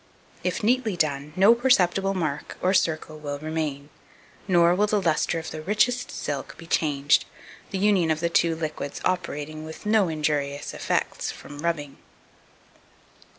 If 0.43 0.63
neatly 0.63 0.97
done, 0.97 1.31
no 1.35 1.53
perceptible 1.53 2.15
mark 2.15 2.57
or 2.59 2.73
circle 2.73 3.19
will 3.19 3.37
remain; 3.37 3.91
nor 4.47 4.73
will 4.73 4.87
the 4.87 4.99
lustre 4.99 5.37
of 5.37 5.51
the 5.51 5.61
richest 5.61 6.09
silk 6.09 6.57
be 6.57 6.65
changed, 6.65 7.25
the 7.69 7.77
union 7.77 8.09
of 8.09 8.19
the 8.19 8.27
two 8.27 8.55
liquids 8.55 8.99
operating 9.05 9.63
with 9.63 9.85
no 9.85 10.07
injurious 10.07 10.73
effects 10.73 11.29
from 11.29 11.59
rubbing. 11.59 11.97